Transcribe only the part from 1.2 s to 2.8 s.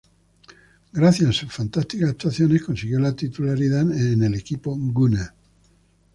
a sus fantásticas actuaciones,